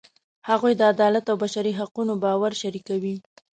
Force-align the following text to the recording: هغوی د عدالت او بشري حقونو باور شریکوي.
هغوی 0.49 0.73
د 0.77 0.81
عدالت 0.93 1.25
او 1.31 1.37
بشري 1.43 1.73
حقونو 1.79 2.13
باور 2.23 2.51
شریکوي. 2.61 3.15